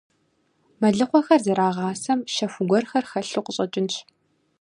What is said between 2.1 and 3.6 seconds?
щэху гуэрхэр хэлъу